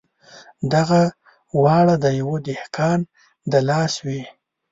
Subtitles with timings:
[0.73, 1.01] دغه
[1.63, 2.99] واړه د یوه دهقان
[3.51, 4.21] د لاس وې.